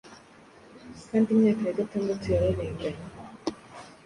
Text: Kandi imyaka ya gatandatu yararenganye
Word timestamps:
Kandi 1.09 1.27
imyaka 1.31 1.63
ya 1.67 1.77
gatandatu 1.79 2.25
yararenganye 2.33 3.01